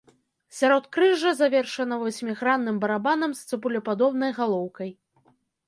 Сяродкрыжжа 0.59 1.33
завершана 1.41 1.99
васьмігранным 2.05 2.81
барабанам 2.87 3.31
з 3.43 3.55
цыбулепадобнай 3.55 4.31
галоўкай. 4.43 4.95